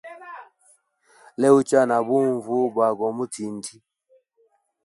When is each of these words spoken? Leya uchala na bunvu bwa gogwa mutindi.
Leya 1.39 1.55
uchala 1.59 1.85
na 1.89 1.97
bunvu 2.07 2.55
bwa 2.73 2.87
gogwa 2.97 3.09
mutindi. 3.17 3.75